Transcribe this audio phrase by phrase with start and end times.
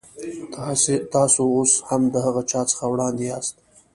[1.13, 3.55] تاسو اوس هم د هغه چا څخه وړاندې یاست.